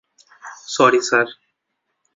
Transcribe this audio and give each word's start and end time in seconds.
Sorry, 0.67 1.01
sir! 1.09 1.27